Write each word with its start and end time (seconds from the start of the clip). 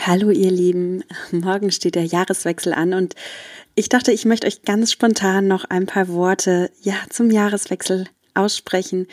Hallo 0.00 0.30
ihr 0.30 0.50
Lieben, 0.50 1.02
morgen 1.30 1.70
steht 1.70 1.94
der 1.94 2.04
Jahreswechsel 2.04 2.74
an 2.74 2.92
und 2.92 3.14
ich 3.74 3.88
dachte, 3.88 4.12
ich 4.12 4.24
möchte 4.24 4.46
euch 4.46 4.62
ganz 4.62 4.92
spontan 4.92 5.46
noch 5.46 5.64
ein 5.64 5.86
paar 5.86 6.08
Worte 6.08 6.70
ja 6.82 6.94
zum 7.08 7.30
Jahreswechsel 7.30 8.06
aussprechen. 8.34 9.06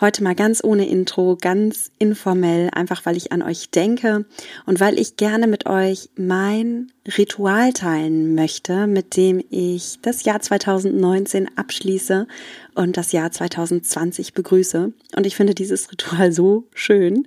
Heute 0.00 0.22
mal 0.22 0.34
ganz 0.34 0.62
ohne 0.62 0.86
Intro, 0.88 1.36
ganz 1.40 1.90
informell, 1.98 2.70
einfach 2.72 3.06
weil 3.06 3.16
ich 3.16 3.32
an 3.32 3.42
euch 3.42 3.70
denke 3.70 4.26
und 4.66 4.80
weil 4.80 4.98
ich 4.98 5.16
gerne 5.16 5.46
mit 5.46 5.66
euch 5.66 6.10
mein 6.16 6.92
Ritual 7.18 7.72
teilen 7.72 8.34
möchte, 8.34 8.86
mit 8.86 9.16
dem 9.16 9.42
ich 9.50 9.98
das 10.02 10.24
Jahr 10.24 10.40
2019 10.40 11.56
abschließe 11.56 12.26
und 12.74 12.96
das 12.96 13.12
Jahr 13.12 13.30
2020 13.30 14.32
begrüße. 14.32 14.92
Und 15.14 15.26
ich 15.26 15.36
finde 15.36 15.54
dieses 15.54 15.92
Ritual 15.92 16.32
so 16.32 16.66
schön 16.74 17.26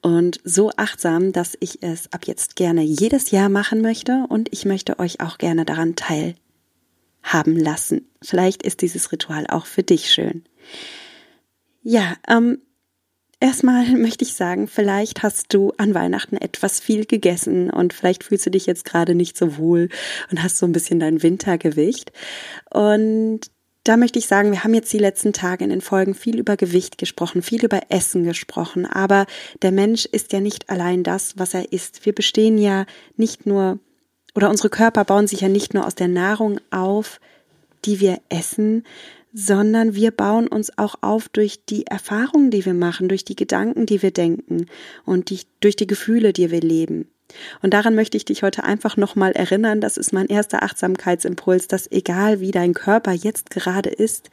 und 0.00 0.40
so 0.44 0.70
achtsam, 0.76 1.32
dass 1.32 1.56
ich 1.60 1.82
es 1.82 2.12
ab 2.12 2.26
jetzt 2.26 2.56
gerne 2.56 2.82
jedes 2.82 3.30
Jahr 3.30 3.48
machen 3.48 3.80
möchte 3.80 4.24
und 4.28 4.48
ich 4.52 4.64
möchte 4.64 4.98
euch 4.98 5.20
auch 5.20 5.38
gerne 5.38 5.64
daran 5.64 5.94
teilhaben 5.94 7.56
lassen. 7.56 8.08
Vielleicht 8.20 8.62
ist 8.62 8.82
dieses 8.82 9.12
Ritual 9.12 9.46
auch 9.46 9.66
für 9.66 9.82
dich 9.82 10.10
schön. 10.10 10.44
Ja, 11.82 12.16
ähm, 12.28 12.58
erstmal 13.40 13.86
möchte 13.96 14.24
ich 14.24 14.34
sagen, 14.34 14.68
vielleicht 14.68 15.22
hast 15.22 15.52
du 15.52 15.72
an 15.76 15.94
Weihnachten 15.94 16.36
etwas 16.36 16.80
viel 16.80 17.04
gegessen 17.04 17.70
und 17.70 17.92
vielleicht 17.92 18.24
fühlst 18.24 18.46
du 18.46 18.50
dich 18.50 18.66
jetzt 18.66 18.84
gerade 18.84 19.14
nicht 19.14 19.36
so 19.36 19.58
wohl 19.58 19.88
und 20.30 20.42
hast 20.42 20.58
so 20.58 20.66
ein 20.66 20.72
bisschen 20.72 21.00
dein 21.00 21.22
Wintergewicht. 21.22 22.12
Und 22.70 23.50
da 23.84 23.96
möchte 23.96 24.20
ich 24.20 24.28
sagen, 24.28 24.52
wir 24.52 24.62
haben 24.62 24.74
jetzt 24.74 24.92
die 24.92 24.98
letzten 24.98 25.32
Tage 25.32 25.64
in 25.64 25.70
den 25.70 25.80
Folgen 25.80 26.14
viel 26.14 26.38
über 26.38 26.56
Gewicht 26.56 26.98
gesprochen, 26.98 27.42
viel 27.42 27.64
über 27.64 27.80
Essen 27.88 28.22
gesprochen, 28.22 28.86
aber 28.86 29.26
der 29.60 29.72
Mensch 29.72 30.06
ist 30.06 30.32
ja 30.32 30.38
nicht 30.38 30.70
allein 30.70 31.02
das, 31.02 31.36
was 31.36 31.52
er 31.52 31.72
isst. 31.72 32.06
Wir 32.06 32.14
bestehen 32.14 32.58
ja 32.58 32.86
nicht 33.16 33.44
nur, 33.44 33.80
oder 34.36 34.50
unsere 34.50 34.70
Körper 34.70 35.04
bauen 35.04 35.26
sich 35.26 35.40
ja 35.40 35.48
nicht 35.48 35.74
nur 35.74 35.84
aus 35.84 35.96
der 35.96 36.06
Nahrung 36.06 36.60
auf, 36.70 37.20
die 37.84 37.98
wir 37.98 38.20
essen, 38.28 38.84
sondern 39.32 39.94
wir 39.94 40.10
bauen 40.10 40.46
uns 40.46 40.76
auch 40.76 40.96
auf 41.00 41.28
durch 41.28 41.64
die 41.64 41.86
Erfahrungen, 41.86 42.50
die 42.50 42.64
wir 42.64 42.74
machen, 42.74 43.08
durch 43.08 43.24
die 43.24 43.36
Gedanken, 43.36 43.86
die 43.86 44.02
wir 44.02 44.10
denken 44.10 44.66
und 45.04 45.30
die, 45.30 45.40
durch 45.60 45.76
die 45.76 45.86
Gefühle, 45.86 46.32
die 46.32 46.50
wir 46.50 46.60
leben. 46.60 47.08
Und 47.62 47.72
daran 47.72 47.94
möchte 47.94 48.16
ich 48.16 48.26
dich 48.26 48.42
heute 48.42 48.64
einfach 48.64 48.96
nochmal 48.96 49.32
erinnern, 49.32 49.80
das 49.80 49.96
ist 49.96 50.12
mein 50.12 50.26
erster 50.26 50.62
Achtsamkeitsimpuls, 50.62 51.66
dass 51.66 51.90
egal 51.90 52.40
wie 52.40 52.50
dein 52.50 52.74
Körper 52.74 53.12
jetzt 53.12 53.50
gerade 53.50 53.88
ist, 53.88 54.28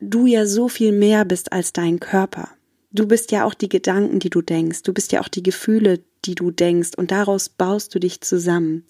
du 0.00 0.26
ja 0.26 0.46
so 0.46 0.68
viel 0.68 0.92
mehr 0.92 1.26
bist 1.26 1.52
als 1.52 1.74
dein 1.74 2.00
Körper. 2.00 2.48
Du 2.92 3.06
bist 3.06 3.30
ja 3.30 3.44
auch 3.44 3.54
die 3.54 3.68
Gedanken, 3.68 4.18
die 4.18 4.30
du 4.30 4.40
denkst, 4.40 4.82
du 4.82 4.92
bist 4.92 5.12
ja 5.12 5.20
auch 5.20 5.28
die 5.28 5.42
Gefühle, 5.42 6.00
die 6.24 6.34
du 6.34 6.50
denkst 6.50 6.90
und 6.96 7.10
daraus 7.10 7.48
baust 7.48 7.94
du 7.94 8.00
dich 8.00 8.20
zusammen. 8.20 8.84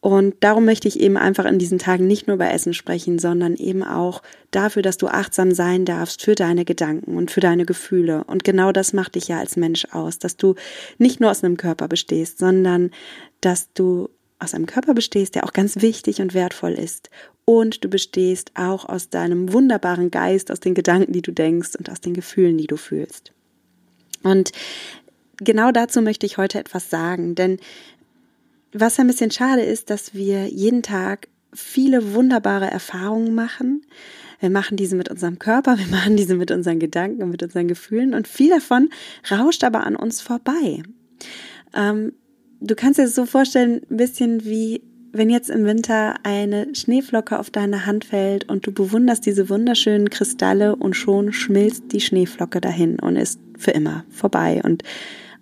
Und 0.00 0.36
darum 0.40 0.64
möchte 0.64 0.86
ich 0.86 1.00
eben 1.00 1.16
einfach 1.16 1.44
in 1.44 1.58
diesen 1.58 1.78
Tagen 1.78 2.06
nicht 2.06 2.28
nur 2.28 2.36
über 2.36 2.50
Essen 2.52 2.72
sprechen, 2.72 3.18
sondern 3.18 3.56
eben 3.56 3.82
auch 3.82 4.22
dafür, 4.52 4.82
dass 4.82 4.96
du 4.96 5.08
achtsam 5.08 5.52
sein 5.52 5.84
darfst 5.84 6.22
für 6.22 6.36
deine 6.36 6.64
Gedanken 6.64 7.16
und 7.16 7.32
für 7.32 7.40
deine 7.40 7.66
Gefühle. 7.66 8.22
Und 8.24 8.44
genau 8.44 8.70
das 8.70 8.92
macht 8.92 9.16
dich 9.16 9.26
ja 9.26 9.40
als 9.40 9.56
Mensch 9.56 9.86
aus, 9.90 10.18
dass 10.18 10.36
du 10.36 10.54
nicht 10.98 11.18
nur 11.18 11.30
aus 11.30 11.42
einem 11.42 11.56
Körper 11.56 11.88
bestehst, 11.88 12.38
sondern 12.38 12.92
dass 13.40 13.72
du 13.72 14.08
aus 14.38 14.54
einem 14.54 14.66
Körper 14.66 14.94
bestehst, 14.94 15.34
der 15.34 15.44
auch 15.44 15.52
ganz 15.52 15.80
wichtig 15.80 16.20
und 16.20 16.32
wertvoll 16.32 16.72
ist. 16.72 17.10
Und 17.44 17.82
du 17.82 17.88
bestehst 17.88 18.52
auch 18.54 18.84
aus 18.88 19.08
deinem 19.08 19.52
wunderbaren 19.52 20.12
Geist, 20.12 20.52
aus 20.52 20.60
den 20.60 20.74
Gedanken, 20.74 21.12
die 21.12 21.22
du 21.22 21.32
denkst 21.32 21.70
und 21.76 21.90
aus 21.90 22.00
den 22.00 22.14
Gefühlen, 22.14 22.56
die 22.56 22.68
du 22.68 22.76
fühlst. 22.76 23.32
Und 24.22 24.52
genau 25.38 25.72
dazu 25.72 26.02
möchte 26.02 26.26
ich 26.26 26.38
heute 26.38 26.60
etwas 26.60 26.90
sagen, 26.90 27.34
denn 27.34 27.58
was 28.72 28.98
ein 28.98 29.06
bisschen 29.06 29.30
schade 29.30 29.62
ist, 29.62 29.90
dass 29.90 30.14
wir 30.14 30.46
jeden 30.48 30.82
Tag 30.82 31.28
viele 31.52 32.14
wunderbare 32.14 32.70
Erfahrungen 32.70 33.34
machen. 33.34 33.82
Wir 34.40 34.50
machen 34.50 34.76
diese 34.76 34.96
mit 34.96 35.10
unserem 35.10 35.38
Körper, 35.38 35.78
wir 35.78 35.86
machen 35.86 36.16
diese 36.16 36.34
mit 36.34 36.50
unseren 36.50 36.78
Gedanken 36.78 37.28
mit 37.30 37.42
unseren 37.42 37.68
Gefühlen 37.68 38.14
und 38.14 38.28
viel 38.28 38.50
davon 38.50 38.90
rauscht 39.30 39.64
aber 39.64 39.84
an 39.84 39.96
uns 39.96 40.20
vorbei. 40.20 40.82
Ähm, 41.74 42.12
du 42.60 42.74
kannst 42.74 42.98
dir 42.98 43.04
das 43.04 43.14
so 43.14 43.26
vorstellen, 43.26 43.82
ein 43.90 43.96
bisschen 43.96 44.44
wie 44.44 44.82
wenn 45.12 45.30
jetzt 45.30 45.48
im 45.50 45.64
Winter 45.64 46.16
eine 46.22 46.74
Schneeflocke 46.74 47.38
auf 47.38 47.50
deine 47.50 47.86
Hand 47.86 48.04
fällt 48.04 48.48
und 48.48 48.66
du 48.66 48.72
bewunderst 48.72 49.24
diese 49.26 49.48
wunderschönen 49.48 50.10
Kristalle 50.10 50.76
und 50.76 50.94
schon 50.94 51.32
schmilzt 51.32 51.92
die 51.92 52.00
Schneeflocke 52.00 52.60
dahin 52.60 53.00
und 53.00 53.16
ist 53.16 53.40
für 53.56 53.70
immer 53.70 54.04
vorbei 54.10 54.60
und 54.62 54.82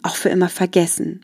auch 0.03 0.17
für 0.17 0.29
immer 0.29 0.49
vergessen. 0.49 1.21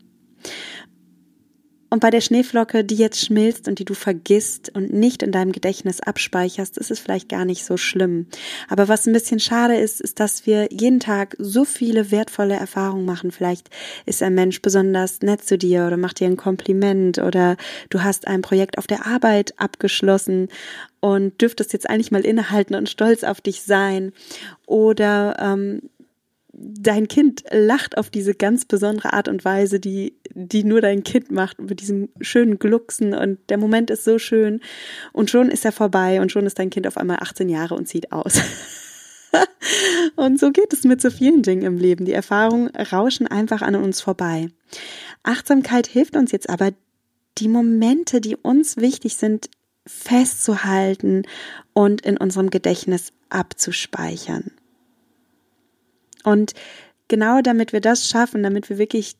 Und 1.93 1.99
bei 1.99 2.09
der 2.09 2.21
Schneeflocke, 2.21 2.83
die 2.83 2.95
jetzt 2.95 3.23
schmilzt 3.23 3.67
und 3.67 3.77
die 3.77 3.85
du 3.85 3.93
vergisst 3.93 4.71
und 4.73 4.91
nicht 4.91 5.21
in 5.21 5.31
deinem 5.31 5.51
Gedächtnis 5.51 5.99
abspeicherst, 5.99 6.75
ist 6.79 6.89
es 6.89 6.99
vielleicht 6.99 7.29
gar 7.29 7.45
nicht 7.45 7.63
so 7.63 7.77
schlimm. 7.77 8.25
Aber 8.67 8.87
was 8.87 9.05
ein 9.05 9.13
bisschen 9.13 9.39
schade 9.39 9.75
ist, 9.75 10.01
ist, 10.01 10.19
dass 10.19 10.47
wir 10.47 10.69
jeden 10.71 10.99
Tag 10.99 11.35
so 11.37 11.65
viele 11.65 12.09
wertvolle 12.09 12.55
Erfahrungen 12.55 13.05
machen. 13.05 13.29
Vielleicht 13.31 13.69
ist 14.07 14.23
ein 14.23 14.33
Mensch 14.33 14.59
besonders 14.63 15.21
nett 15.21 15.45
zu 15.45 15.55
dir 15.55 15.85
oder 15.85 15.97
macht 15.97 16.19
dir 16.19 16.25
ein 16.25 16.35
Kompliment 16.35 17.19
oder 17.19 17.57
du 17.91 18.01
hast 18.01 18.25
ein 18.25 18.41
Projekt 18.41 18.79
auf 18.79 18.87
der 18.87 19.05
Arbeit 19.05 19.53
abgeschlossen 19.57 20.47
und 20.99 21.41
dürftest 21.41 21.73
jetzt 21.73 21.87
eigentlich 21.87 22.09
mal 22.09 22.25
innehalten 22.25 22.73
und 22.73 22.89
stolz 22.89 23.23
auf 23.23 23.39
dich 23.39 23.61
sein. 23.61 24.13
Oder 24.65 25.35
ähm, 25.39 25.81
dein 26.53 27.07
Kind 27.07 27.43
lacht 27.51 27.97
auf 27.97 28.09
diese 28.09 28.35
ganz 28.35 28.65
besondere 28.65 29.13
Art 29.13 29.27
und 29.27 29.43
Weise, 29.43 29.79
die, 29.79 30.15
die 30.33 30.63
nur 30.63 30.81
dein 30.81 31.03
Kind 31.03 31.31
macht, 31.31 31.59
mit 31.59 31.81
diesem 31.81 32.09
schönen 32.21 32.59
Glucksen 32.59 33.13
und 33.13 33.39
der 33.49 33.57
Moment 33.57 33.89
ist 33.89 34.03
so 34.03 34.19
schön 34.19 34.61
und 35.11 35.31
schon 35.31 35.49
ist 35.49 35.65
er 35.65 35.71
vorbei 35.71 36.21
und 36.21 36.31
schon 36.31 36.45
ist 36.45 36.59
dein 36.59 36.69
Kind 36.69 36.87
auf 36.87 36.97
einmal 36.97 37.17
18 37.19 37.49
Jahre 37.49 37.75
und 37.75 37.87
zieht 37.87 38.11
aus. 38.11 38.39
und 40.15 40.39
so 40.39 40.51
geht 40.51 40.71
es 40.73 40.83
mit 40.83 41.01
so 41.01 41.09
vielen 41.09 41.41
Dingen 41.41 41.63
im 41.63 41.77
Leben. 41.77 42.05
Die 42.05 42.13
Erfahrungen 42.13 42.69
rauschen 42.69 43.25
einfach 43.25 43.63
an 43.63 43.75
uns 43.75 43.99
vorbei. 43.99 44.49
Achtsamkeit 45.23 45.87
hilft 45.87 46.15
uns 46.15 46.31
jetzt 46.31 46.49
aber, 46.49 46.71
die 47.39 47.47
Momente, 47.47 48.21
die 48.21 48.35
uns 48.35 48.77
wichtig 48.77 49.15
sind, 49.15 49.49
festzuhalten 49.87 51.23
und 51.73 52.01
in 52.01 52.17
unserem 52.17 52.51
Gedächtnis 52.51 53.11
abzuspeichern. 53.29 54.51
Und 56.23 56.53
genau 57.07 57.41
damit 57.41 57.73
wir 57.73 57.81
das 57.81 58.07
schaffen, 58.07 58.43
damit 58.43 58.69
wir 58.69 58.77
wirklich 58.77 59.15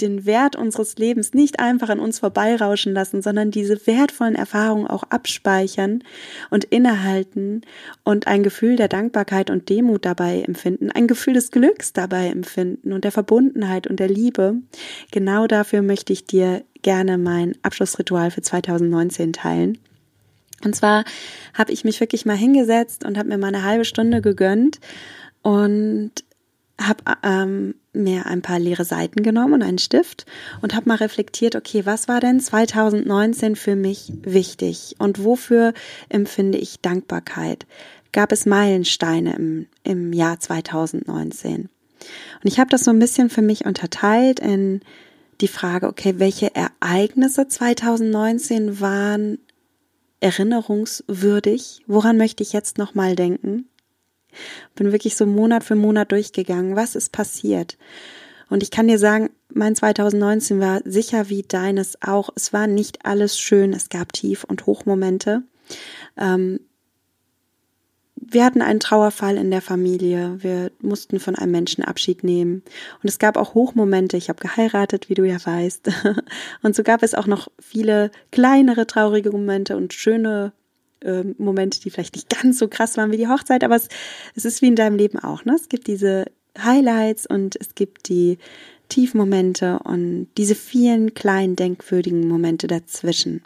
den 0.00 0.26
Wert 0.26 0.56
unseres 0.56 0.96
Lebens 0.96 1.34
nicht 1.34 1.60
einfach 1.60 1.88
an 1.88 2.00
uns 2.00 2.18
vorbeirauschen 2.18 2.92
lassen, 2.92 3.22
sondern 3.22 3.50
diese 3.50 3.86
wertvollen 3.86 4.34
Erfahrungen 4.34 4.88
auch 4.88 5.04
abspeichern 5.04 6.02
und 6.50 6.64
innehalten 6.64 7.62
und 8.02 8.26
ein 8.26 8.42
Gefühl 8.42 8.76
der 8.76 8.88
Dankbarkeit 8.88 9.50
und 9.50 9.68
Demut 9.68 10.04
dabei 10.04 10.42
empfinden, 10.42 10.90
ein 10.90 11.06
Gefühl 11.06 11.34
des 11.34 11.52
Glücks 11.52 11.92
dabei 11.92 12.28
empfinden 12.28 12.92
und 12.92 13.04
der 13.04 13.12
Verbundenheit 13.12 13.86
und 13.86 14.00
der 14.00 14.08
Liebe. 14.08 14.56
Genau 15.12 15.46
dafür 15.46 15.82
möchte 15.82 16.12
ich 16.12 16.24
dir 16.24 16.64
gerne 16.82 17.16
mein 17.16 17.54
Abschlussritual 17.62 18.32
für 18.32 18.42
2019 18.42 19.32
teilen. 19.32 19.78
Und 20.64 20.74
zwar 20.74 21.04
habe 21.52 21.72
ich 21.72 21.84
mich 21.84 22.00
wirklich 22.00 22.26
mal 22.26 22.36
hingesetzt 22.36 23.04
und 23.04 23.16
habe 23.16 23.28
mir 23.28 23.38
mal 23.38 23.48
eine 23.48 23.64
halbe 23.64 23.84
Stunde 23.84 24.22
gegönnt 24.22 24.80
und 25.44 26.10
habe 26.80 27.04
ähm, 27.22 27.74
mir 27.92 28.26
ein 28.26 28.42
paar 28.42 28.58
leere 28.58 28.84
Seiten 28.84 29.22
genommen 29.22 29.54
und 29.54 29.62
einen 29.62 29.78
Stift 29.78 30.26
und 30.60 30.74
habe 30.74 30.88
mal 30.88 30.96
reflektiert, 30.96 31.54
okay, 31.54 31.86
was 31.86 32.08
war 32.08 32.18
denn 32.18 32.40
2019 32.40 33.54
für 33.54 33.76
mich 33.76 34.12
wichtig 34.22 34.96
und 34.98 35.22
wofür 35.22 35.72
empfinde 36.08 36.58
ich 36.58 36.80
Dankbarkeit? 36.80 37.66
Gab 38.10 38.32
es 38.32 38.46
Meilensteine 38.46 39.36
im, 39.36 39.66
im 39.84 40.12
Jahr 40.12 40.40
2019? 40.40 41.60
Und 41.62 41.68
ich 42.42 42.58
habe 42.58 42.70
das 42.70 42.84
so 42.84 42.90
ein 42.90 42.98
bisschen 42.98 43.30
für 43.30 43.42
mich 43.42 43.66
unterteilt 43.66 44.40
in 44.40 44.80
die 45.40 45.48
Frage, 45.48 45.86
okay, 45.86 46.14
welche 46.18 46.52
Ereignisse 46.54 47.46
2019 47.46 48.80
waren 48.80 49.38
erinnerungswürdig? 50.20 51.82
Woran 51.86 52.16
möchte 52.16 52.42
ich 52.42 52.52
jetzt 52.52 52.78
nochmal 52.78 53.14
denken? 53.14 53.68
Bin 54.74 54.92
wirklich 54.92 55.16
so 55.16 55.26
Monat 55.26 55.64
für 55.64 55.74
Monat 55.74 56.12
durchgegangen. 56.12 56.76
Was 56.76 56.94
ist 56.94 57.12
passiert? 57.12 57.76
Und 58.50 58.62
ich 58.62 58.70
kann 58.70 58.88
dir 58.88 58.98
sagen, 58.98 59.30
mein 59.52 59.74
2019 59.74 60.60
war 60.60 60.80
sicher 60.84 61.28
wie 61.28 61.42
deines 61.42 62.00
auch. 62.02 62.30
Es 62.34 62.52
war 62.52 62.66
nicht 62.66 63.04
alles 63.04 63.38
schön. 63.38 63.72
Es 63.72 63.88
gab 63.88 64.12
Tief- 64.12 64.44
und 64.44 64.66
Hochmomente. 64.66 65.42
Ähm, 66.16 66.60
wir 68.16 68.44
hatten 68.44 68.62
einen 68.62 68.80
Trauerfall 68.80 69.36
in 69.36 69.50
der 69.50 69.60
Familie. 69.60 70.42
Wir 70.42 70.70
mussten 70.80 71.20
von 71.20 71.36
einem 71.36 71.52
Menschen 71.52 71.84
Abschied 71.84 72.24
nehmen. 72.24 72.62
Und 73.02 73.08
es 73.08 73.18
gab 73.18 73.36
auch 73.36 73.54
Hochmomente. 73.54 74.16
Ich 74.16 74.28
habe 74.28 74.40
geheiratet, 74.40 75.08
wie 75.08 75.14
du 75.14 75.24
ja 75.24 75.44
weißt. 75.44 75.90
Und 76.62 76.74
so 76.74 76.82
gab 76.82 77.02
es 77.02 77.14
auch 77.14 77.26
noch 77.26 77.48
viele 77.58 78.10
kleinere 78.30 78.86
traurige 78.86 79.30
Momente 79.30 79.76
und 79.76 79.92
schöne 79.92 80.52
äh, 81.04 81.24
Momente, 81.38 81.80
die 81.80 81.90
vielleicht 81.90 82.14
nicht 82.14 82.30
ganz 82.42 82.58
so 82.58 82.68
krass 82.68 82.96
waren 82.96 83.12
wie 83.12 83.16
die 83.16 83.28
Hochzeit, 83.28 83.64
aber 83.64 83.76
es, 83.76 83.88
es 84.34 84.44
ist 84.44 84.62
wie 84.62 84.68
in 84.68 84.76
deinem 84.76 84.96
Leben 84.96 85.18
auch. 85.18 85.44
Ne? 85.44 85.54
Es 85.54 85.68
gibt 85.68 85.86
diese 85.86 86.26
Highlights 86.58 87.26
und 87.26 87.56
es 87.60 87.74
gibt 87.74 88.08
die 88.08 88.38
Tiefmomente 88.88 89.78
und 89.80 90.28
diese 90.36 90.54
vielen 90.54 91.14
kleinen 91.14 91.56
denkwürdigen 91.56 92.28
Momente 92.28 92.66
dazwischen. 92.66 93.42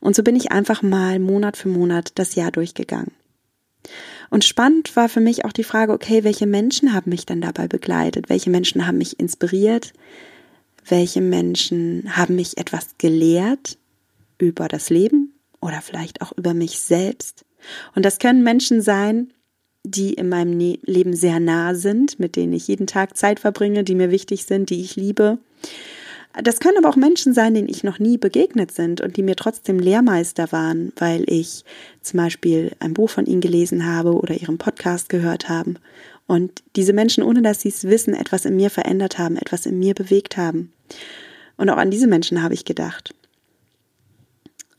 Und 0.00 0.14
so 0.14 0.22
bin 0.22 0.36
ich 0.36 0.52
einfach 0.52 0.82
mal 0.82 1.18
Monat 1.18 1.56
für 1.56 1.68
Monat 1.68 2.12
das 2.16 2.34
Jahr 2.34 2.50
durchgegangen. 2.50 3.12
Und 4.30 4.44
spannend 4.44 4.94
war 4.96 5.08
für 5.08 5.20
mich 5.20 5.44
auch 5.44 5.52
die 5.52 5.64
Frage, 5.64 5.92
okay, 5.92 6.24
welche 6.24 6.46
Menschen 6.46 6.92
haben 6.92 7.10
mich 7.10 7.24
dann 7.24 7.40
dabei 7.40 7.66
begleitet? 7.66 8.28
Welche 8.28 8.50
Menschen 8.50 8.86
haben 8.86 8.98
mich 8.98 9.18
inspiriert? 9.18 9.92
Welche 10.86 11.20
Menschen 11.20 12.16
haben 12.16 12.36
mich 12.36 12.58
etwas 12.58 12.98
gelehrt 12.98 13.78
über 14.38 14.68
das 14.68 14.90
Leben 14.90 15.37
oder 15.60 15.80
vielleicht 15.80 16.22
auch 16.22 16.32
über 16.36 16.54
mich 16.54 16.80
selbst? 16.80 17.44
Und 17.94 18.04
das 18.04 18.18
können 18.18 18.42
Menschen 18.42 18.80
sein, 18.80 19.32
die 19.84 20.14
in 20.14 20.28
meinem 20.28 20.56
ne-, 20.56 20.78
Leben 20.82 21.14
sehr 21.14 21.40
nah 21.40 21.74
sind, 21.74 22.18
mit 22.18 22.36
denen 22.36 22.52
ich 22.52 22.68
jeden 22.68 22.86
Tag 22.86 23.16
Zeit 23.16 23.40
verbringe, 23.40 23.84
die 23.84 23.94
mir 23.94 24.10
wichtig 24.10 24.44
sind, 24.44 24.70
die 24.70 24.80
ich 24.80 24.96
liebe. 24.96 25.38
Das 26.40 26.60
können 26.60 26.78
aber 26.78 26.90
auch 26.90 26.96
Menschen 26.96 27.32
sein, 27.34 27.54
denen 27.54 27.68
ich 27.68 27.82
noch 27.82 27.98
nie 27.98 28.18
begegnet 28.18 28.70
sind 28.70 29.00
und 29.00 29.16
die 29.16 29.22
mir 29.22 29.34
trotzdem 29.34 29.78
Lehrmeister 29.78 30.52
waren, 30.52 30.92
weil 30.96 31.24
ich 31.26 31.64
zum 32.02 32.18
Beispiel 32.18 32.72
ein 32.80 32.94
Buch 32.94 33.10
von 33.10 33.26
ihnen 33.26 33.40
gelesen 33.40 33.86
habe 33.86 34.12
oder 34.12 34.34
ihren 34.34 34.58
Podcast 34.58 35.08
gehört 35.08 35.48
haben. 35.48 35.76
Und 36.26 36.62
diese 36.76 36.92
Menschen, 36.92 37.24
ohne 37.24 37.42
dass 37.42 37.62
sie 37.62 37.70
es 37.70 37.84
wissen, 37.84 38.14
etwas 38.14 38.44
in 38.44 38.54
mir 38.54 38.70
verändert 38.70 39.18
haben, 39.18 39.36
etwas 39.36 39.66
in 39.66 39.78
mir 39.78 39.94
bewegt 39.94 40.36
haben. 40.36 40.72
Und 41.56 41.70
auch 41.70 41.78
an 41.78 41.90
diese 41.90 42.06
Menschen 42.06 42.42
habe 42.42 42.54
ich 42.54 42.64
gedacht. 42.64 43.14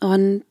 Und 0.00 0.44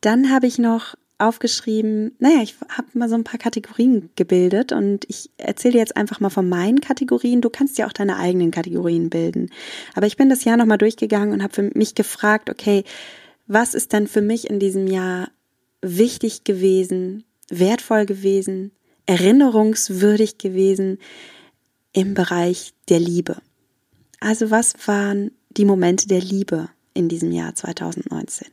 dann 0.00 0.30
habe 0.30 0.46
ich 0.46 0.58
noch 0.58 0.96
aufgeschrieben, 1.18 2.14
naja, 2.18 2.42
ich 2.42 2.56
habe 2.68 2.88
mal 2.94 3.08
so 3.08 3.14
ein 3.14 3.24
paar 3.24 3.38
Kategorien 3.38 4.10
gebildet 4.16 4.72
und 4.72 5.04
ich 5.08 5.30
erzähle 5.36 5.78
jetzt 5.78 5.96
einfach 5.96 6.20
mal 6.20 6.30
von 6.30 6.48
meinen 6.48 6.80
Kategorien. 6.80 7.40
Du 7.40 7.50
kannst 7.50 7.78
ja 7.78 7.86
auch 7.86 7.92
deine 7.92 8.16
eigenen 8.16 8.50
Kategorien 8.50 9.10
bilden. 9.10 9.50
Aber 9.94 10.06
ich 10.06 10.16
bin 10.16 10.28
das 10.28 10.44
Jahr 10.44 10.56
nochmal 10.56 10.78
durchgegangen 10.78 11.32
und 11.32 11.42
habe 11.42 11.70
mich 11.74 11.94
gefragt, 11.94 12.50
okay, 12.50 12.84
was 13.46 13.74
ist 13.74 13.92
denn 13.92 14.06
für 14.06 14.22
mich 14.22 14.50
in 14.50 14.58
diesem 14.58 14.86
Jahr 14.86 15.30
wichtig 15.82 16.44
gewesen, 16.44 17.24
wertvoll 17.48 18.06
gewesen, 18.06 18.72
erinnerungswürdig 19.06 20.38
gewesen 20.38 20.98
im 21.92 22.14
Bereich 22.14 22.74
der 22.88 22.98
Liebe? 22.98 23.36
Also 24.18 24.50
was 24.50 24.74
waren 24.86 25.30
die 25.50 25.64
Momente 25.64 26.08
der 26.08 26.20
Liebe 26.20 26.70
in 26.94 27.08
diesem 27.08 27.30
Jahr 27.30 27.54
2019? 27.54 28.48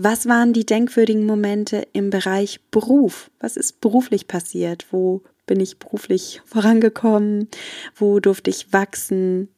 Was 0.00 0.26
waren 0.26 0.52
die 0.52 0.64
denkwürdigen 0.64 1.26
Momente 1.26 1.88
im 1.92 2.10
Bereich 2.10 2.60
Beruf? 2.70 3.32
Was 3.40 3.56
ist 3.56 3.80
beruflich 3.80 4.28
passiert? 4.28 4.86
Wo 4.92 5.22
bin 5.44 5.58
ich 5.58 5.80
beruflich 5.80 6.40
vorangekommen? 6.46 7.48
Wo 7.96 8.20
durfte 8.20 8.48
ich 8.48 8.72
wachsen? 8.72 9.48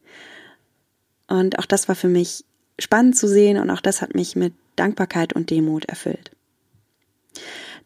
Und 1.29 1.59
auch 1.59 1.67
das 1.67 1.89
war 1.89 1.95
für 1.95 2.09
mich 2.09 2.47
spannend 2.79 3.19
zu 3.19 3.29
sehen 3.29 3.59
und 3.59 3.69
auch 3.69 3.83
das 3.83 4.01
hat 4.01 4.15
mich 4.15 4.35
mit 4.35 4.55
Dankbarkeit 4.77 5.35
und 5.35 5.51
Demut 5.51 5.85
erfüllt. 5.85 6.31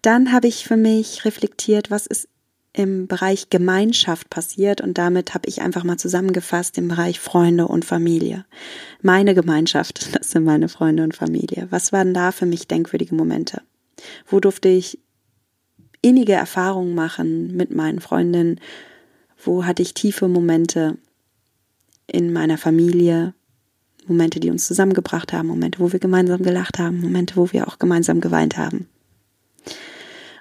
Dann 0.02 0.30
habe 0.30 0.46
ich 0.46 0.64
für 0.64 0.76
mich 0.76 1.24
reflektiert, 1.24 1.90
was 1.90 2.06
ist 2.06 2.28
im 2.74 3.06
Bereich 3.06 3.50
Gemeinschaft 3.50 4.28
passiert 4.30 4.80
und 4.80 4.98
damit 4.98 5.32
habe 5.32 5.48
ich 5.48 5.62
einfach 5.62 5.84
mal 5.84 5.96
zusammengefasst 5.96 6.76
im 6.76 6.88
Bereich 6.88 7.20
Freunde 7.20 7.68
und 7.68 7.84
Familie. 7.84 8.44
Meine 9.00 9.34
Gemeinschaft, 9.34 10.14
das 10.18 10.32
sind 10.32 10.44
meine 10.44 10.68
Freunde 10.68 11.04
und 11.04 11.14
Familie. 11.14 11.68
Was 11.70 11.92
waren 11.92 12.12
da 12.12 12.32
für 12.32 12.46
mich 12.46 12.66
denkwürdige 12.66 13.14
Momente? 13.14 13.62
Wo 14.26 14.40
durfte 14.40 14.68
ich 14.68 14.98
innige 16.02 16.32
Erfahrungen 16.32 16.94
machen 16.94 17.56
mit 17.56 17.72
meinen 17.72 18.00
Freundinnen? 18.00 18.60
Wo 19.42 19.64
hatte 19.64 19.82
ich 19.82 19.94
tiefe 19.94 20.26
Momente 20.26 20.98
in 22.08 22.32
meiner 22.32 22.58
Familie? 22.58 23.34
Momente, 24.06 24.40
die 24.40 24.50
uns 24.50 24.66
zusammengebracht 24.66 25.32
haben, 25.32 25.46
Momente, 25.46 25.78
wo 25.78 25.92
wir 25.92 26.00
gemeinsam 26.00 26.42
gelacht 26.42 26.78
haben, 26.78 27.00
Momente, 27.00 27.36
wo 27.36 27.52
wir 27.52 27.68
auch 27.68 27.78
gemeinsam 27.78 28.20
geweint 28.20 28.58
haben. 28.58 28.88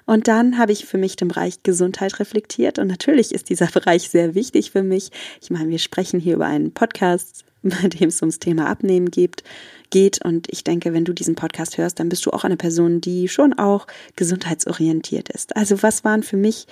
Und 0.06 0.28
dann 0.28 0.58
habe 0.58 0.72
ich 0.72 0.86
für 0.86 0.98
mich 0.98 1.16
den 1.16 1.28
Bereich 1.28 1.62
Gesundheit 1.62 2.18
reflektiert. 2.20 2.78
Und 2.78 2.88
natürlich 2.88 3.32
ist 3.32 3.48
dieser 3.48 3.66
Bereich 3.72 4.10
sehr 4.10 4.34
wichtig 4.34 4.70
für 4.70 4.82
mich. 4.82 5.10
Ich 5.40 5.50
meine, 5.50 5.70
wir 5.70 5.78
sprechen 5.78 6.20
hier 6.20 6.34
über 6.34 6.46
einen 6.46 6.72
Podcast, 6.72 7.44
bei 7.62 7.88
dem 7.88 8.08
es 8.08 8.20
ums 8.20 8.38
Thema 8.38 8.68
Abnehmen 8.68 9.10
geht, 9.10 9.42
geht. 9.90 10.24
Und 10.24 10.48
ich 10.50 10.64
denke, 10.64 10.92
wenn 10.92 11.04
du 11.04 11.12
diesen 11.12 11.34
Podcast 11.34 11.78
hörst, 11.78 11.98
dann 11.98 12.08
bist 12.08 12.26
du 12.26 12.30
auch 12.30 12.44
eine 12.44 12.56
Person, 12.56 13.00
die 13.00 13.28
schon 13.28 13.54
auch 13.54 13.86
gesundheitsorientiert 14.16 15.28
ist. 15.30 15.56
Also 15.56 15.82
was 15.82 16.04
waren 16.04 16.22
für 16.22 16.36
mich 16.36 16.66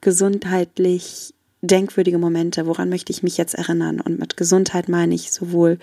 gesundheitlich 0.00 1.34
denkwürdige 1.60 2.18
Momente? 2.18 2.66
Woran 2.66 2.88
möchte 2.88 3.12
ich 3.12 3.22
mich 3.22 3.36
jetzt 3.36 3.54
erinnern? 3.54 4.00
Und 4.00 4.18
mit 4.18 4.36
Gesundheit 4.36 4.88
meine 4.88 5.14
ich 5.14 5.32
sowohl 5.32 5.78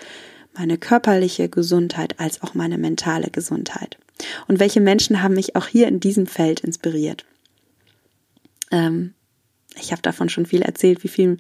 meine 0.58 0.78
körperliche 0.78 1.50
Gesundheit 1.50 2.20
als 2.20 2.42
auch 2.42 2.54
meine 2.54 2.78
mentale 2.78 3.30
Gesundheit. 3.30 3.98
Und 4.48 4.60
welche 4.60 4.82
Menschen 4.82 5.22
haben 5.22 5.36
mich 5.36 5.56
auch 5.56 5.68
hier 5.68 5.88
in 5.88 6.00
diesem 6.00 6.28
Feld 6.28 6.62
inspiriert? 6.62 7.26
Ähm, 8.72 9.14
ich 9.80 9.92
habe 9.92 10.02
davon 10.02 10.30
schon 10.30 10.46
viel 10.46 10.62
erzählt, 10.62 11.04
wie 11.04 11.10
viel 11.10 11.38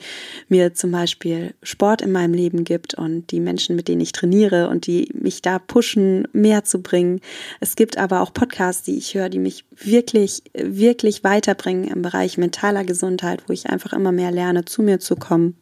mir 0.49 0.73
zum 0.73 0.91
Beispiel 0.91 1.53
Sport 1.63 2.01
in 2.01 2.11
meinem 2.11 2.33
Leben 2.33 2.63
gibt 2.63 2.93
und 2.93 3.31
die 3.31 3.39
Menschen, 3.39 3.75
mit 3.75 3.87
denen 3.87 4.01
ich 4.01 4.11
trainiere 4.11 4.67
und 4.69 4.87
die 4.87 5.09
mich 5.13 5.41
da 5.41 5.59
pushen, 5.59 6.27
mehr 6.33 6.63
zu 6.63 6.81
bringen. 6.81 7.21
Es 7.59 7.75
gibt 7.75 7.97
aber 7.97 8.21
auch 8.21 8.33
Podcasts, 8.33 8.83
die 8.83 8.97
ich 8.97 9.13
höre, 9.13 9.29
die 9.29 9.39
mich 9.39 9.65
wirklich, 9.77 10.43
wirklich 10.53 11.23
weiterbringen 11.23 11.85
im 11.85 12.01
Bereich 12.01 12.37
mentaler 12.37 12.83
Gesundheit, 12.83 13.43
wo 13.47 13.53
ich 13.53 13.67
einfach 13.67 13.93
immer 13.93 14.11
mehr 14.11 14.31
lerne, 14.31 14.65
zu 14.65 14.81
mir 14.81 14.99
zu 14.99 15.15
kommen. 15.15 15.55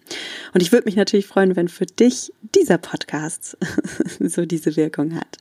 Und 0.53 0.61
ich 0.61 0.71
würde 0.71 0.85
mich 0.85 0.95
natürlich 0.95 1.27
freuen, 1.27 1.55
wenn 1.55 1.67
für 1.67 1.85
dich 1.85 2.33
dieser 2.55 2.77
Podcast 2.77 3.57
so 4.19 4.45
diese 4.45 4.75
Wirkung 4.75 5.15
hat. 5.15 5.37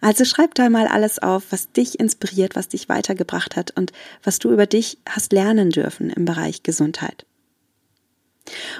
Also 0.00 0.24
schreib 0.24 0.54
da 0.54 0.68
mal 0.70 0.86
alles 0.86 1.18
auf, 1.18 1.44
was 1.50 1.72
dich 1.72 2.00
inspiriert, 2.00 2.56
was 2.56 2.68
dich 2.68 2.88
weitergebracht 2.88 3.56
hat 3.56 3.76
und 3.76 3.92
was 4.22 4.38
du 4.38 4.50
über 4.50 4.66
dich 4.66 4.98
hast 5.08 5.32
lernen 5.32 5.70
dürfen 5.70 6.10
im 6.10 6.24
Bereich 6.24 6.62
Gesundheit. 6.62 7.26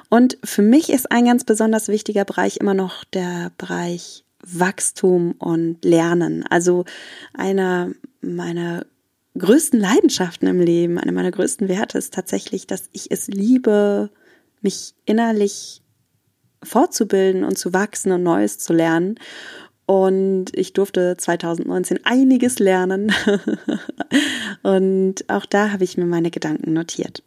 Und 0.08 0.38
für 0.42 0.62
mich 0.62 0.90
ist 0.90 1.10
ein 1.12 1.26
ganz 1.26 1.44
besonders 1.44 1.88
wichtiger 1.88 2.24
Bereich 2.24 2.56
immer 2.56 2.74
noch 2.74 3.04
der 3.04 3.52
Bereich 3.58 4.24
Wachstum 4.42 5.32
und 5.32 5.84
Lernen. 5.84 6.44
Also 6.48 6.84
einer 7.34 7.90
meiner 8.20 8.86
größten 9.38 9.78
Leidenschaften 9.78 10.48
im 10.48 10.60
Leben, 10.60 10.98
einer 10.98 11.12
meiner 11.12 11.30
größten 11.30 11.68
Werte 11.68 11.98
ist 11.98 12.14
tatsächlich, 12.14 12.66
dass 12.66 12.88
ich 12.92 13.10
es 13.10 13.28
liebe, 13.28 14.10
mich 14.60 14.94
innerlich 15.04 15.82
fortzubilden 16.62 17.44
und 17.44 17.56
zu 17.56 17.72
wachsen 17.72 18.12
und 18.12 18.22
Neues 18.22 18.58
zu 18.58 18.72
lernen. 18.72 19.18
Und 19.90 20.56
ich 20.56 20.72
durfte 20.72 21.16
2019 21.16 22.04
einiges 22.04 22.60
lernen. 22.60 23.12
und 24.62 25.28
auch 25.28 25.44
da 25.44 25.72
habe 25.72 25.82
ich 25.82 25.96
mir 25.96 26.06
meine 26.06 26.30
Gedanken 26.30 26.72
notiert. 26.74 27.24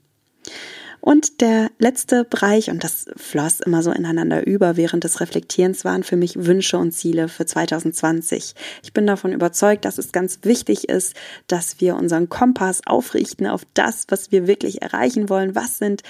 Und 1.02 1.42
der 1.42 1.72
letzte 1.78 2.24
Bereich, 2.24 2.70
und 2.70 2.82
das 2.82 3.08
floss 3.18 3.60
immer 3.60 3.84
so 3.84 3.92
ineinander 3.92 4.48
über 4.48 4.78
während 4.78 5.04
des 5.04 5.20
Reflektierens, 5.20 5.84
waren 5.84 6.04
für 6.04 6.16
mich 6.16 6.46
Wünsche 6.46 6.78
und 6.78 6.94
Ziele 6.94 7.28
für 7.28 7.46
2020. 7.46 8.56
Ich 8.82 8.94
bin 8.94 9.06
davon 9.06 9.34
überzeugt, 9.34 9.84
dass 9.84 9.98
es 9.98 10.14
ganz 10.14 10.40
wichtig 10.44 10.88
ist, 10.88 11.18
dass 11.48 11.82
wir 11.82 11.98
unseren 11.98 12.30
Kompass 12.30 12.80
aufrichten 12.88 13.46
auf 13.46 13.64
das, 13.74 14.06
was 14.08 14.32
wir 14.32 14.48
wirklich 14.48 14.82
erreichen 14.82 15.28
wollen. 15.28 15.54
Was 15.54 15.80
sind 15.80 16.02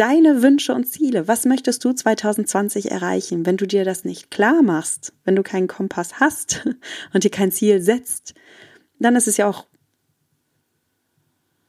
deine 0.00 0.42
Wünsche 0.42 0.72
und 0.72 0.86
Ziele. 0.86 1.28
Was 1.28 1.44
möchtest 1.44 1.84
du 1.84 1.92
2020 1.92 2.90
erreichen? 2.90 3.44
Wenn 3.44 3.58
du 3.58 3.66
dir 3.66 3.84
das 3.84 4.06
nicht 4.06 4.30
klar 4.30 4.62
machst, 4.62 5.12
wenn 5.24 5.36
du 5.36 5.42
keinen 5.42 5.68
Kompass 5.68 6.18
hast 6.18 6.66
und 7.12 7.22
dir 7.22 7.30
kein 7.30 7.52
Ziel 7.52 7.82
setzt, 7.82 8.32
dann 8.98 9.14
ist 9.14 9.28
es 9.28 9.36
ja 9.36 9.46
auch 9.46 9.66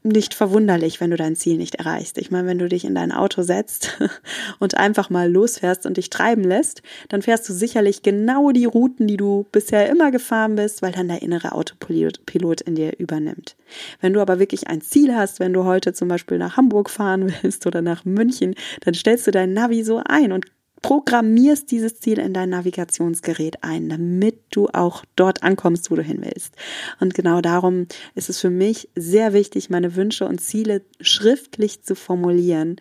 nicht 0.03 0.33
verwunderlich, 0.33 0.99
wenn 0.99 1.11
du 1.11 1.17
dein 1.17 1.35
Ziel 1.35 1.57
nicht 1.57 1.75
erreichst. 1.75 2.17
Ich 2.17 2.31
meine, 2.31 2.47
wenn 2.47 2.57
du 2.57 2.67
dich 2.67 2.85
in 2.85 2.95
dein 2.95 3.11
Auto 3.11 3.43
setzt 3.43 3.99
und 4.59 4.75
einfach 4.77 5.09
mal 5.09 5.31
losfährst 5.31 5.85
und 5.85 5.97
dich 5.97 6.09
treiben 6.09 6.43
lässt, 6.43 6.81
dann 7.09 7.21
fährst 7.21 7.47
du 7.47 7.53
sicherlich 7.53 8.01
genau 8.01 8.51
die 8.51 8.65
Routen, 8.65 9.07
die 9.07 9.17
du 9.17 9.45
bisher 9.51 9.89
immer 9.89 10.11
gefahren 10.11 10.55
bist, 10.55 10.81
weil 10.81 10.91
dann 10.91 11.07
der 11.07 11.21
innere 11.21 11.51
Autopilot 11.51 12.61
in 12.61 12.75
dir 12.75 12.97
übernimmt. 12.97 13.55
Wenn 13.99 14.13
du 14.13 14.21
aber 14.21 14.39
wirklich 14.39 14.67
ein 14.67 14.81
Ziel 14.81 15.15
hast, 15.15 15.39
wenn 15.39 15.53
du 15.53 15.65
heute 15.65 15.93
zum 15.93 16.07
Beispiel 16.07 16.37
nach 16.37 16.57
Hamburg 16.57 16.89
fahren 16.89 17.31
willst 17.41 17.67
oder 17.67 17.81
nach 17.81 18.03
München, 18.03 18.55
dann 18.81 18.93
stellst 18.93 19.27
du 19.27 19.31
dein 19.31 19.53
Navi 19.53 19.83
so 19.83 20.01
ein 20.03 20.31
und 20.31 20.45
programmierst 20.81 21.69
dieses 21.69 21.99
Ziel 21.99 22.19
in 22.19 22.33
dein 22.33 22.49
Navigationsgerät 22.49 23.63
ein, 23.63 23.89
damit 23.89 24.39
du 24.51 24.67
auch 24.69 25.05
dort 25.15 25.43
ankommst, 25.43 25.91
wo 25.91 25.95
du 25.95 26.01
hin 26.01 26.21
willst. 26.21 26.55
Und 26.99 27.13
genau 27.13 27.41
darum 27.41 27.87
ist 28.15 28.29
es 28.29 28.39
für 28.39 28.49
mich 28.49 28.89
sehr 28.95 29.33
wichtig, 29.33 29.69
meine 29.69 29.95
Wünsche 29.95 30.25
und 30.25 30.41
Ziele 30.41 30.81
schriftlich 30.99 31.83
zu 31.83 31.95
formulieren. 31.95 32.77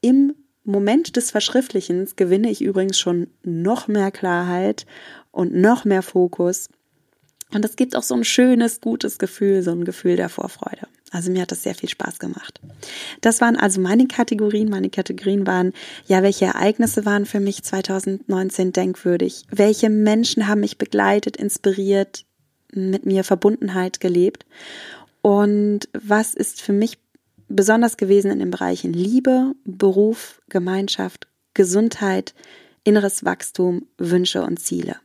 Im 0.00 0.34
Moment 0.64 1.16
des 1.16 1.30
Verschriftlichens 1.30 2.16
gewinne 2.16 2.50
ich 2.50 2.62
übrigens 2.62 2.98
schon 2.98 3.28
noch 3.42 3.86
mehr 3.86 4.10
Klarheit 4.10 4.86
und 5.30 5.54
noch 5.54 5.84
mehr 5.84 6.02
Fokus. 6.02 6.68
Und 7.52 7.62
das 7.64 7.76
gibt 7.76 7.94
auch 7.94 8.02
so 8.02 8.14
ein 8.14 8.24
schönes, 8.24 8.80
gutes 8.80 9.18
Gefühl, 9.18 9.62
so 9.62 9.70
ein 9.70 9.84
Gefühl 9.84 10.16
der 10.16 10.28
Vorfreude. 10.28 10.88
Also 11.14 11.30
mir 11.30 11.42
hat 11.42 11.52
das 11.52 11.62
sehr 11.62 11.76
viel 11.76 11.88
Spaß 11.88 12.18
gemacht. 12.18 12.60
Das 13.20 13.40
waren 13.40 13.56
also 13.56 13.80
meine 13.80 14.08
Kategorien. 14.08 14.68
Meine 14.68 14.90
Kategorien 14.90 15.46
waren, 15.46 15.72
ja, 16.06 16.24
welche 16.24 16.46
Ereignisse 16.46 17.06
waren 17.06 17.24
für 17.24 17.38
mich 17.38 17.62
2019 17.62 18.72
denkwürdig? 18.72 19.44
Welche 19.48 19.90
Menschen 19.90 20.48
haben 20.48 20.60
mich 20.60 20.76
begleitet, 20.76 21.36
inspiriert, 21.36 22.24
mit 22.72 23.06
mir 23.06 23.22
Verbundenheit 23.22 24.00
gelebt? 24.00 24.44
Und 25.22 25.88
was 25.92 26.34
ist 26.34 26.60
für 26.60 26.72
mich 26.72 26.98
besonders 27.48 27.96
gewesen 27.96 28.32
in 28.32 28.40
den 28.40 28.50
Bereichen 28.50 28.92
Liebe, 28.92 29.52
Beruf, 29.64 30.42
Gemeinschaft, 30.48 31.28
Gesundheit, 31.54 32.34
inneres 32.82 33.24
Wachstum, 33.24 33.86
Wünsche 33.98 34.42
und 34.42 34.58
Ziele? 34.58 34.96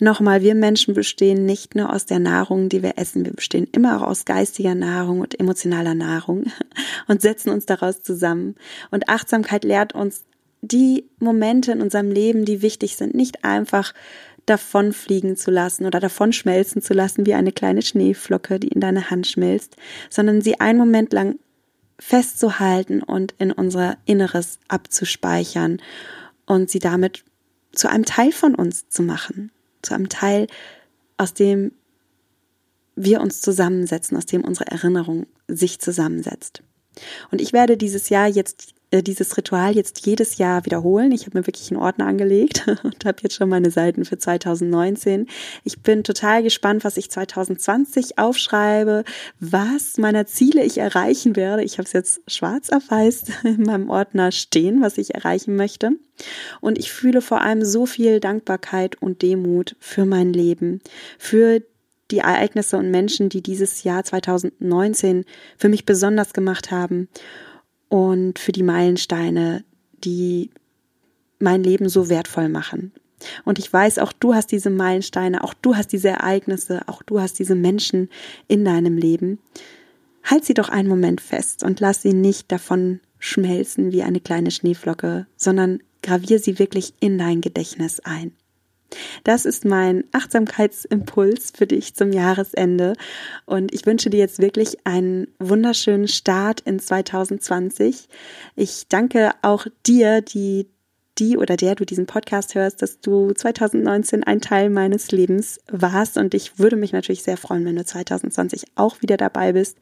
Nochmal, 0.00 0.42
wir 0.42 0.54
Menschen 0.54 0.94
bestehen 0.94 1.46
nicht 1.46 1.74
nur 1.74 1.92
aus 1.92 2.06
der 2.06 2.18
Nahrung, 2.18 2.68
die 2.68 2.82
wir 2.82 2.98
essen, 2.98 3.24
wir 3.24 3.32
bestehen 3.32 3.68
immer 3.72 3.98
auch 3.98 4.06
aus 4.06 4.24
geistiger 4.24 4.74
Nahrung 4.74 5.20
und 5.20 5.38
emotionaler 5.38 5.94
Nahrung 5.94 6.44
und 7.08 7.22
setzen 7.22 7.50
uns 7.50 7.66
daraus 7.66 8.02
zusammen. 8.02 8.56
Und 8.90 9.08
Achtsamkeit 9.08 9.64
lehrt 9.64 9.94
uns 9.94 10.24
die 10.62 11.04
Momente 11.18 11.72
in 11.72 11.82
unserem 11.82 12.10
Leben, 12.10 12.44
die 12.44 12.62
wichtig 12.62 12.96
sind, 12.96 13.14
nicht 13.14 13.44
einfach 13.44 13.92
davonfliegen 14.46 15.36
zu 15.36 15.50
lassen 15.50 15.86
oder 15.86 16.00
davon 16.00 16.32
schmelzen 16.32 16.82
zu 16.82 16.92
lassen 16.94 17.26
wie 17.26 17.34
eine 17.34 17.52
kleine 17.52 17.82
Schneeflocke, 17.82 18.60
die 18.60 18.68
in 18.68 18.80
deine 18.80 19.10
Hand 19.10 19.26
schmilzt, 19.26 19.76
sondern 20.10 20.42
sie 20.42 20.60
einen 20.60 20.78
Moment 20.78 21.12
lang 21.12 21.38
festzuhalten 21.98 23.02
und 23.02 23.34
in 23.38 23.52
unser 23.52 23.96
Inneres 24.04 24.58
abzuspeichern 24.68 25.80
und 26.46 26.68
sie 26.68 26.78
damit 26.78 27.24
zu 27.74 27.88
einem 27.88 28.04
Teil 28.04 28.32
von 28.32 28.54
uns 28.54 28.88
zu 28.88 29.02
machen, 29.02 29.50
zu 29.82 29.94
einem 29.94 30.08
Teil, 30.08 30.46
aus 31.16 31.34
dem 31.34 31.72
wir 32.96 33.20
uns 33.20 33.40
zusammensetzen, 33.40 34.16
aus 34.16 34.26
dem 34.26 34.44
unsere 34.44 34.70
Erinnerung 34.70 35.26
sich 35.48 35.80
zusammensetzt. 35.80 36.62
Und 37.30 37.40
ich 37.40 37.52
werde 37.52 37.76
dieses 37.76 38.08
Jahr 38.08 38.28
jetzt 38.28 38.73
dieses 39.02 39.36
Ritual 39.36 39.74
jetzt 39.74 40.06
jedes 40.06 40.38
Jahr 40.38 40.64
wiederholen. 40.64 41.12
Ich 41.12 41.26
habe 41.26 41.38
mir 41.38 41.46
wirklich 41.46 41.70
einen 41.70 41.80
Ordner 41.80 42.06
angelegt 42.06 42.66
und 42.82 43.04
habe 43.04 43.18
jetzt 43.22 43.34
schon 43.34 43.48
meine 43.48 43.70
Seiten 43.70 44.04
für 44.04 44.18
2019. 44.18 45.26
Ich 45.64 45.82
bin 45.82 46.04
total 46.04 46.42
gespannt, 46.42 46.84
was 46.84 46.96
ich 46.96 47.10
2020 47.10 48.18
aufschreibe, 48.18 49.04
was 49.40 49.98
meiner 49.98 50.26
Ziele 50.26 50.64
ich 50.64 50.78
erreichen 50.78 51.36
werde. 51.36 51.64
Ich 51.64 51.78
habe 51.78 51.84
es 51.84 51.92
jetzt 51.92 52.22
schwarz 52.28 52.70
auf 52.70 52.90
weiß 52.90 53.24
in 53.44 53.62
meinem 53.62 53.90
Ordner 53.90 54.32
stehen, 54.32 54.82
was 54.82 54.98
ich 54.98 55.14
erreichen 55.14 55.56
möchte. 55.56 55.92
Und 56.60 56.78
ich 56.78 56.92
fühle 56.92 57.20
vor 57.20 57.40
allem 57.40 57.64
so 57.64 57.86
viel 57.86 58.20
Dankbarkeit 58.20 59.00
und 59.02 59.22
Demut 59.22 59.76
für 59.80 60.04
mein 60.04 60.32
Leben, 60.32 60.80
für 61.18 61.62
die 62.10 62.18
Ereignisse 62.18 62.76
und 62.76 62.90
Menschen, 62.90 63.28
die 63.28 63.42
dieses 63.42 63.82
Jahr 63.82 64.04
2019 64.04 65.24
für 65.56 65.68
mich 65.68 65.86
besonders 65.86 66.32
gemacht 66.32 66.70
haben 66.70 67.08
und 67.94 68.40
für 68.40 68.50
die 68.50 68.64
Meilensteine, 68.64 69.62
die 70.02 70.50
mein 71.38 71.62
Leben 71.62 71.88
so 71.88 72.08
wertvoll 72.08 72.48
machen. 72.48 72.90
Und 73.44 73.60
ich 73.60 73.72
weiß, 73.72 74.00
auch 74.00 74.12
du 74.12 74.34
hast 74.34 74.50
diese 74.50 74.68
Meilensteine, 74.68 75.44
auch 75.44 75.54
du 75.54 75.76
hast 75.76 75.92
diese 75.92 76.08
Ereignisse, 76.08 76.82
auch 76.88 77.04
du 77.04 77.20
hast 77.20 77.38
diese 77.38 77.54
Menschen 77.54 78.08
in 78.48 78.64
deinem 78.64 78.98
Leben. 78.98 79.38
Halt 80.24 80.44
sie 80.44 80.54
doch 80.54 80.70
einen 80.70 80.88
Moment 80.88 81.20
fest 81.20 81.62
und 81.62 81.78
lass 81.78 82.02
sie 82.02 82.14
nicht 82.14 82.50
davon 82.50 82.98
schmelzen 83.20 83.92
wie 83.92 84.02
eine 84.02 84.18
kleine 84.18 84.50
Schneeflocke, 84.50 85.28
sondern 85.36 85.78
gravier 86.02 86.40
sie 86.40 86.58
wirklich 86.58 86.94
in 86.98 87.16
dein 87.16 87.42
Gedächtnis 87.42 88.00
ein. 88.00 88.32
Das 89.24 89.44
ist 89.44 89.64
mein 89.64 90.04
Achtsamkeitsimpuls 90.12 91.52
für 91.54 91.66
dich 91.66 91.94
zum 91.94 92.12
Jahresende. 92.12 92.94
Und 93.46 93.72
ich 93.74 93.86
wünsche 93.86 94.10
dir 94.10 94.18
jetzt 94.18 94.40
wirklich 94.40 94.78
einen 94.84 95.28
wunderschönen 95.38 96.08
Start 96.08 96.60
in 96.60 96.78
2020. 96.78 98.08
Ich 98.56 98.88
danke 98.88 99.32
auch 99.42 99.66
dir, 99.84 100.20
die 100.20 100.66
die 101.18 101.36
oder 101.36 101.56
der 101.56 101.74
du 101.74 101.84
diesen 101.84 102.06
Podcast 102.06 102.54
hörst, 102.54 102.82
dass 102.82 103.00
du 103.00 103.32
2019 103.32 104.24
ein 104.24 104.40
Teil 104.40 104.70
meines 104.70 105.12
Lebens 105.12 105.60
warst. 105.70 106.16
Und 106.16 106.34
ich 106.34 106.58
würde 106.58 106.76
mich 106.76 106.92
natürlich 106.92 107.22
sehr 107.22 107.36
freuen, 107.36 107.64
wenn 107.64 107.76
du 107.76 107.84
2020 107.84 108.64
auch 108.74 109.00
wieder 109.00 109.16
dabei 109.16 109.52
bist. 109.52 109.78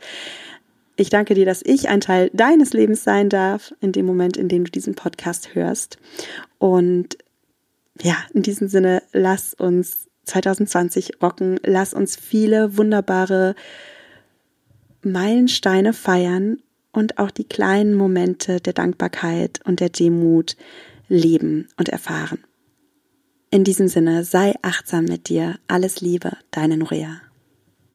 Ich 0.96 1.08
danke 1.08 1.34
dir, 1.34 1.46
dass 1.46 1.62
ich 1.64 1.88
ein 1.88 2.00
Teil 2.00 2.30
deines 2.34 2.74
Lebens 2.74 3.02
sein 3.02 3.30
darf, 3.30 3.72
in 3.80 3.92
dem 3.92 4.04
Moment, 4.04 4.36
in 4.36 4.48
dem 4.48 4.64
du 4.64 4.70
diesen 4.70 4.94
Podcast 4.94 5.54
hörst. 5.54 5.98
Und 6.58 7.16
ja, 8.00 8.16
in 8.32 8.42
diesem 8.42 8.68
Sinne, 8.68 9.02
lass 9.12 9.54
uns 9.54 10.08
2020 10.24 11.22
rocken, 11.22 11.58
lass 11.64 11.94
uns 11.94 12.16
viele 12.16 12.76
wunderbare 12.76 13.54
Meilensteine 15.02 15.92
feiern 15.92 16.58
und 16.92 17.18
auch 17.18 17.30
die 17.30 17.48
kleinen 17.48 17.94
Momente 17.94 18.60
der 18.60 18.72
Dankbarkeit 18.72 19.60
und 19.64 19.80
der 19.80 19.88
Demut 19.88 20.56
leben 21.08 21.68
und 21.76 21.88
erfahren. 21.88 22.38
In 23.50 23.64
diesem 23.64 23.88
Sinne, 23.88 24.24
sei 24.24 24.54
achtsam 24.62 25.04
mit 25.04 25.28
dir. 25.28 25.58
Alles 25.66 26.00
Liebe, 26.00 26.32
deine 26.50 26.78
Nuria. 26.78 27.20